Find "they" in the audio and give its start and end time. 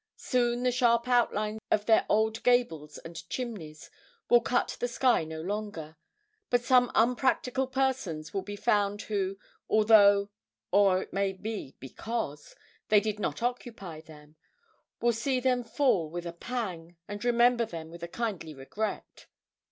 12.89-12.99